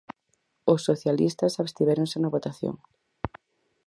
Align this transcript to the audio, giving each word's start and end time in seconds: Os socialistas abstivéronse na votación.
Os 0.73 0.81
socialistas 0.89 1.57
abstivéronse 1.61 2.17
na 2.19 2.33
votación. 2.35 2.75